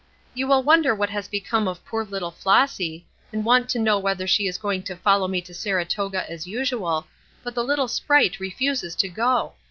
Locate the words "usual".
6.47-7.05